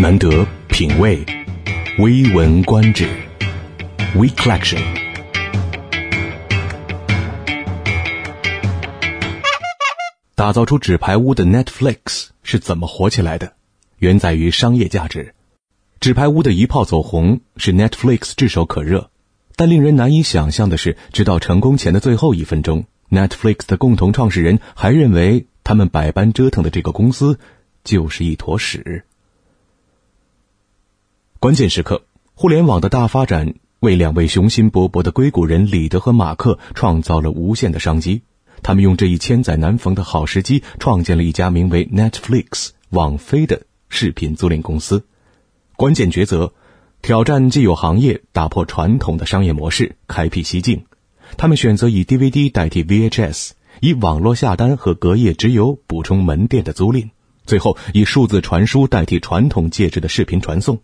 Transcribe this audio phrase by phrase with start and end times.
[0.00, 1.26] 难得品味，
[1.98, 3.04] 微闻观止
[4.14, 4.78] ，We Collection。
[10.36, 13.54] 打造出纸牌屋的 Netflix 是怎么火起来的？
[13.98, 15.34] 原在于商业价值。
[15.98, 19.10] 纸牌屋的一炮走红是 Netflix 炙手可热，
[19.56, 27.40] 但令人难以想象的是，直到成功前的最后一分钟，Netflix 的共同创始人还认为他们百般折腾的这个公司
[27.82, 29.04] 就是一坨屎。
[31.40, 32.02] 关键时刻，
[32.34, 38.22] 互联网的大发展为两位雄心勃勃的硅谷人李德和马克创造了无限的商机。
[38.60, 45.04] 他们用这一千载难逢的好时机，创建了一家名为 Netflix 网飞的视频租赁公司。
[45.76, 46.54] 关键抉择，
[47.02, 50.86] 挑战既有行业，打破传统的商业模式，开辟蹊径。
[51.36, 57.10] 他们选择以 DVD 代替 VHS，以网络下单和隔夜直邮补充门店的租赁，
[57.46, 60.80] 最后以数字传输代替传统介质的视频传送。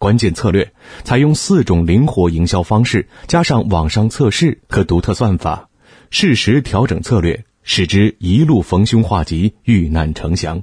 [0.00, 0.72] 关键策略
[1.04, 5.68] 采用四种灵活营销方式，加上网上测试和独特算法，
[6.08, 10.62] 适时调整策略，使之一路逢凶化吉，遇难成祥。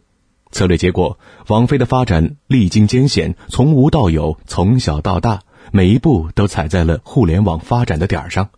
[0.52, 5.42] 策略结果，网飞的发展历经艰险，从无到有，从小到大，
[5.72, 8.50] 每一步都踩在了互联网发展的点儿上，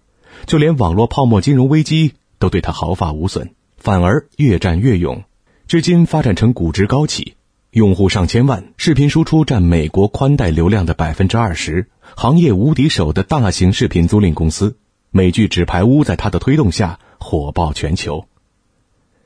[0.45, 5.25] 就连网络泡沫金融危机都对它毫发无损，反而越战越勇，
[5.67, 7.33] 至今发展成估值高企。
[7.71, 14.75] 用户上千万，视频输出占美国宽带流量的百分之二十，行业无敌手的大型视频租赁公司，
[15.11, 18.25] 美剧《纸牌屋》在它的推动下火爆全球。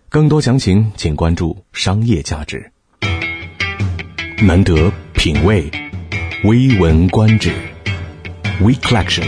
[0.09, 2.69] 更多详情请关注商业价值。
[4.41, 5.71] 难得品味，
[6.43, 7.49] 微闻观止
[8.59, 9.23] ，We Collection。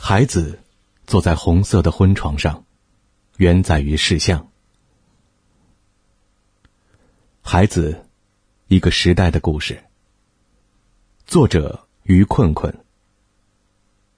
[0.00, 0.58] 孩子
[1.06, 2.65] 坐在红色的婚床上。
[3.36, 4.50] 原在于事项。
[7.42, 8.06] 孩子，
[8.66, 9.84] 一个时代的故事。
[11.26, 12.74] 作者于困困。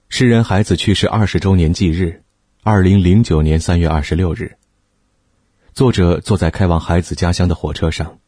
[0.07, 2.23] 诗人孩子去世二十周年忌日，
[2.63, 4.57] 二零零九年三月二十六日。
[5.73, 8.19] 作者坐在开往孩子家乡的火车上，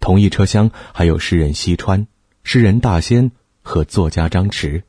[0.00, 2.08] 同一车厢还有诗人西川、
[2.42, 3.30] 诗人大仙
[3.62, 4.82] 和作家张弛。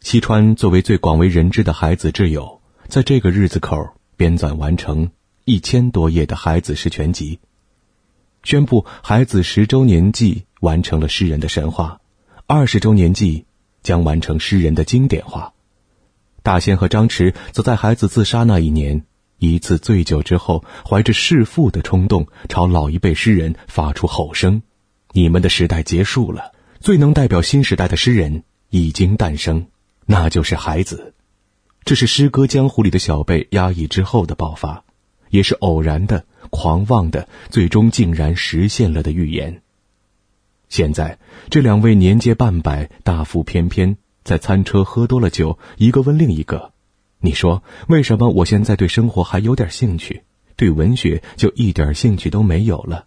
[0.00, 3.94] 西川作为最广为人知的孩子挚友，在这个日子口。
[4.18, 5.12] 编纂完成
[5.44, 7.38] 一千多页的孩子诗全集，
[8.42, 12.00] 宣布孩子十周年祭完成了诗人的神话，
[12.48, 13.46] 二十周年祭
[13.84, 15.54] 将完成诗人的经典化。
[16.42, 19.04] 大仙和张弛则在孩子自杀那一年，
[19.38, 24.62] 一次醉酒之后，怀着弑父的冲动，朝老一辈诗人发出吼声
[25.14, 29.68] ：“你们的时代结束了，最能代表新时代的诗人已经诞生，
[30.06, 31.14] 那就是孩子。”
[31.88, 34.84] 这是诗歌江湖里的小辈压抑之后的爆发，
[35.30, 39.62] 也是偶然的、狂妄的，最终竟然实现了的预言。
[40.68, 41.18] 现在，
[41.48, 46.74] 这两位年届半百、大腹翩翩，在餐车喝多了酒，一个问另一个
[47.20, 50.24] ：“你说，为什么我现在对生活还有点兴趣，
[50.56, 53.06] 对文学就一点兴趣都没有了？”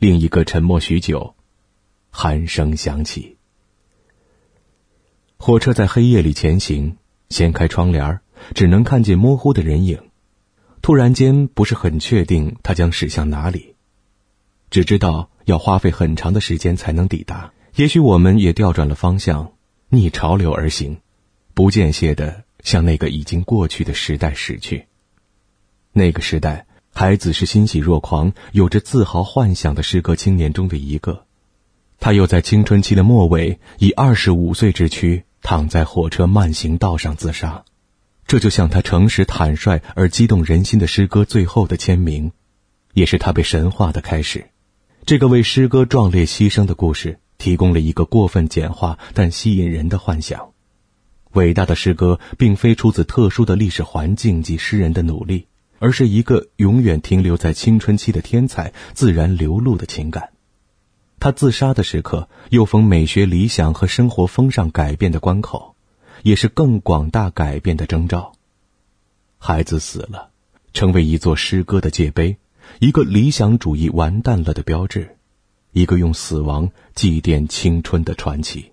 [0.00, 1.34] 另一个沉默许久，
[2.10, 3.36] 鼾声响起。
[5.36, 6.96] 火车在黑夜里前行。
[7.32, 8.20] 掀开窗帘
[8.54, 9.98] 只能看见模糊的人影。
[10.82, 13.74] 突然间，不是很确定他将驶向哪里，
[14.70, 17.52] 只知道要花费很长的时间才能抵达。
[17.76, 19.52] 也许我们也调转了方向，
[19.88, 20.98] 逆潮流而行，
[21.54, 24.86] 不间歇的向那个已经过去的时代驶去。
[25.92, 31.26] 那个时代，孩子是欣喜若狂、有着自豪幻想的诗歌青年中的一个。
[32.02, 35.22] 他又在青春期的末尾，以二十五岁之躯。
[35.40, 37.64] 躺在火车慢行道上自杀，
[38.26, 42.30] 这就像他诚实坦率而激动人心的诗歌最后的签名，
[42.92, 44.50] 也是他被神化的开始。
[45.04, 50.50] 这个为诗歌壮烈牺牲的故事，提供了一个过分简化但吸引人的幻想。
[51.32, 55.48] 伟大的诗歌并非出自特殊的历史环境及诗人的努力，
[55.80, 60.30] 而是一个永远停留在青春期的天才自然流露的情感。
[61.22, 65.76] 他自杀的时刻，又逢美学理想和生活风尚改变的关口，
[66.24, 68.32] 也是更广大改变的征兆。
[69.38, 70.30] 孩子死了，
[70.72, 72.38] 成为一座诗歌的界碑，
[72.80, 75.16] 一个理想主义完蛋了的标志，
[75.70, 78.72] 一个用死亡祭奠青春的传奇。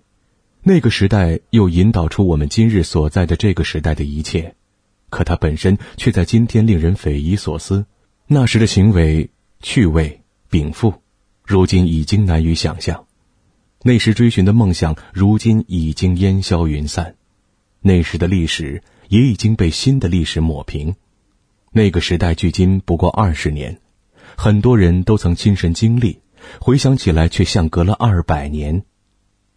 [0.64, 4.56] 那个时代又引导出我们今日所在的这个时代的一切，
[5.08, 7.86] 可它本身却在今天令人匪夷所思。
[8.26, 9.30] 那时的行为、
[9.60, 10.94] 趣味、禀赋。
[11.50, 13.06] 如今已经难以想象，
[13.82, 17.14] 那时追寻的梦想，如今已经烟消云散；
[17.80, 20.94] 那时的历史也已经被新的历史抹平。
[21.72, 23.80] 那个时代距今不过二十年，
[24.36, 26.20] 很多人都曾亲身经历，
[26.60, 28.84] 回想起来却像隔了二百年。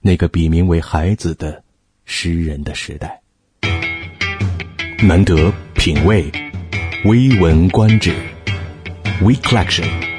[0.01, 1.63] 那个笔名为孩子的
[2.05, 3.21] 诗人的时代，
[5.03, 6.31] 难得品味，
[7.05, 8.15] 微闻观止
[9.21, 10.12] ，We Collection。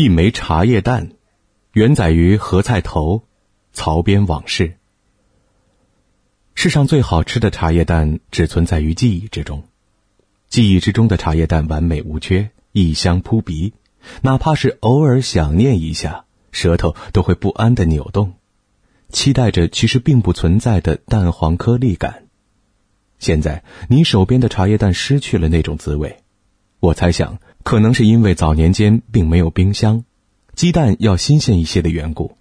[0.00, 1.10] 一枚茶叶蛋，
[1.74, 3.24] 原载于何菜头，
[3.74, 4.78] 曹边往事。
[6.54, 9.64] 世上最好吃的茶叶蛋，只存在于记忆之中。
[10.48, 13.74] 记忆之中的茶叶蛋完美无缺，异香扑鼻。
[14.22, 18.32] 哪怕是偶尔想念一下，舌头都会不安的扭动，
[19.10, 22.24] 期待着其实并不存在的蛋黄颗粒感。
[23.18, 26.20] 现在你手边的茶叶蛋失去了那种滋味，
[26.80, 30.04] 我猜想可能是因为早年间并没有冰箱，
[30.54, 32.36] 鸡蛋要新鲜一些的缘故，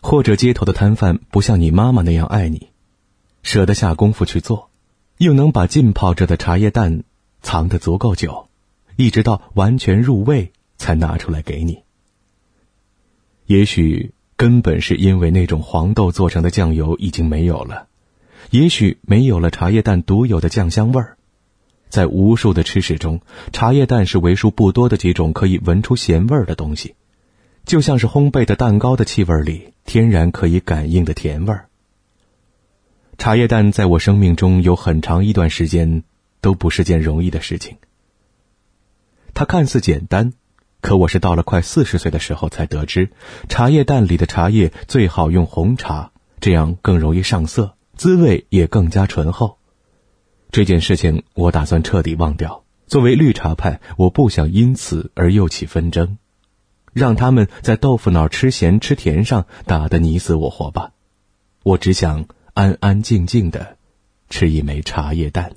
[0.00, 2.68] 或者街头的摊贩不像你妈妈那样爱你，
[3.42, 4.70] 舍得下功夫去做，
[5.18, 7.04] 又能把浸泡着的茶叶蛋
[7.42, 8.48] 藏得足够久，
[8.96, 10.52] 一直到完全入味。
[10.78, 11.84] 才拿出来给你。
[13.46, 17.88] 也许根本是因为那种黄豆做成的酱油已经没有了，
[18.50, 21.15] 也许没有了茶叶蛋独有的酱香味儿。
[21.88, 23.20] 在无数的吃食中，
[23.52, 26.94] 茶叶蛋是为数不多的几种可以闻出咸味儿的东西，
[27.64, 31.68] 就像是烘焙的蛋糕的气味里天然可以感应的甜味儿。
[33.18, 36.02] 茶叶蛋在我生命中有很长一段时间
[36.40, 37.76] 都不是件容易的事情。
[39.34, 40.32] 它看似简单。
[40.82, 43.10] 可我是到了快四十岁的时候才得知，
[43.48, 49.55] 茶叶蛋里的茶叶最好用红茶，这样更容易上色，滋味也更加醇厚。
[50.50, 52.64] 这件事情我打算彻底忘掉。
[52.86, 56.18] 作为绿茶派，我不想因此而又起纷争，
[56.92, 60.92] 让他们在豆腐脑吃咸吃甜上打得你死我活吧。
[61.62, 63.76] 我只想安安静静的
[64.30, 65.52] 吃一枚茶叶蛋。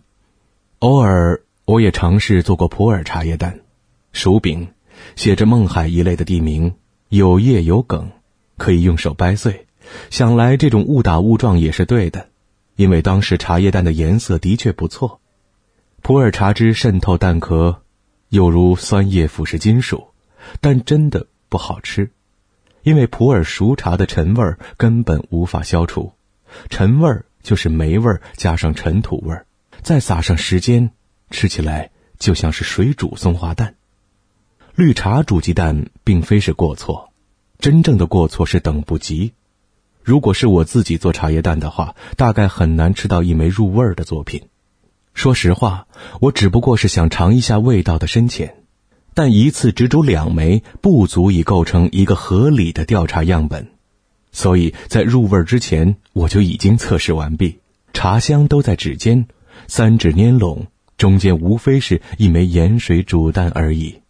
[0.80, 3.60] 偶尔我也尝试做过普洱茶叶蛋，
[4.12, 4.70] 薯饼。
[5.16, 6.74] 写着孟海一类的地名，
[7.08, 8.10] 有叶有梗，
[8.58, 9.66] 可以用手掰碎。
[10.10, 12.28] 想来这种误打误撞也是对的，
[12.80, 15.20] 因为当时茶叶蛋的颜色的确不错。
[16.02, 17.82] 普洱茶汁渗透蛋壳，
[18.30, 20.14] 有如酸液腐蚀金属，
[20.62, 22.12] 但真的不好吃，
[22.84, 26.14] 因为普洱熟茶的陈味儿根本无法消除。
[26.70, 29.46] 陈味儿就是霉味儿加上尘土味儿，
[29.82, 30.92] 再撒上时间，
[31.32, 33.76] 吃起来就像是水煮松花蛋。
[34.76, 37.12] 绿茶煮鸡蛋并非是过错，
[37.60, 39.34] 真正的过错是等不及。
[40.04, 44.48] 如果是我自己做茶叶蛋的话，大概很难吃到一枚入味儿的作品。
[45.14, 45.88] 说实话，
[46.22, 48.64] 我只不过是想尝一下味道的深浅，
[49.14, 53.68] 但一次只煮两枚不足以构成一个合理的调查样本，
[54.32, 57.60] 所以在入味儿之前我就已经测试完毕，
[57.94, 59.28] 茶香都在指尖，
[59.68, 60.68] 三指拈拢，
[60.98, 64.02] 中间无非是一枚盐水煮蛋而已。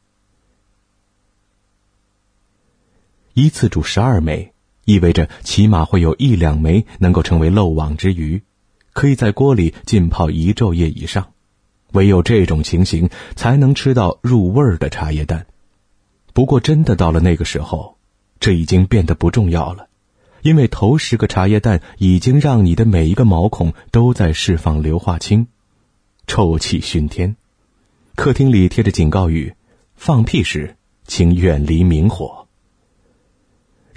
[3.34, 4.54] 一次煮十二枚，
[4.90, 8.42] 意味着起码会有一两枚能够成为漏网之鱼，
[8.92, 11.32] 可以在锅里浸泡一昼夜以上。
[11.92, 15.46] 唯有这种情形，才能吃到入味儿的茶叶蛋。
[16.34, 17.98] 不过，真的到了那个时候，
[18.40, 19.90] 这已经变得不重要了，
[20.42, 25.46] 因为头十个茶叶蛋已经让你的每一个毛孔都在释放硫化氢，
[26.26, 27.36] 臭气熏天。
[28.16, 29.54] 客厅里贴着警告语
[29.94, 32.48] ：“放屁时，请远离明火。”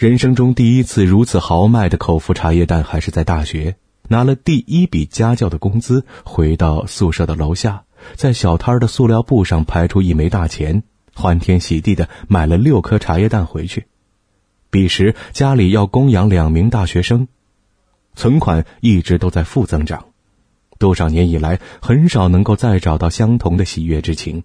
[0.02, 3.76] 人生中第一次如此豪迈的口服茶叶蛋，还是在大学，
[4.08, 7.84] 拿了第一笔家教的工资，回到宿舍的楼下，
[8.16, 10.82] 在小摊的塑料布上排出一枚大钱，
[11.14, 13.86] 欢天喜地的买了六颗茶叶蛋回去。
[14.70, 17.28] 彼时家里要供养两名大学生，
[18.16, 20.06] 存款一直都在负增长，
[20.80, 24.42] 多少年以来很少能够再找到相同的喜悦之情。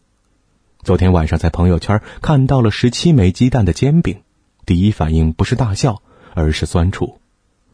[0.84, 4.20] 昨天晚上在朋友圈看到了十七枚鸡蛋的煎饼。
[4.68, 6.02] 第一反应不是大笑，
[6.34, 7.20] 而是酸楚。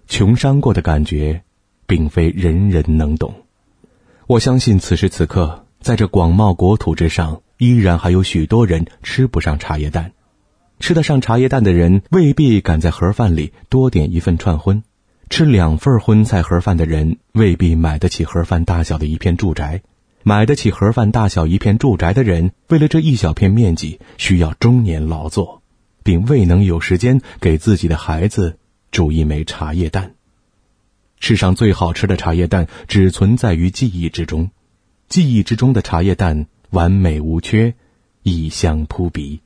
[0.07, 1.41] 穷伤过的感觉，
[1.87, 3.33] 并非人人能懂。
[4.27, 10.11] 我相信此时此刻，在这广袤国土之上，依然还有许多人吃不上茶叶蛋。
[10.79, 14.83] 吃得上茶叶蛋的人，未必敢在盒饭里多点一份串荤；
[15.31, 19.79] 吃两份荤菜盒饭的人，未必买得起盒饭大小的一片住宅；
[20.21, 25.62] 买得起盒饭大小一片住宅的人，为了这一小片面积，需要终年劳作。
[26.03, 28.57] 并未能有时间给自己的孩子
[28.91, 30.15] 煮一枚茶叶蛋。
[31.19, 34.51] 世上最好吃的茶叶蛋只存在于记忆之中，
[35.07, 37.75] 记忆之中的茶叶蛋完美无缺，
[38.23, 39.42] 异香扑鼻。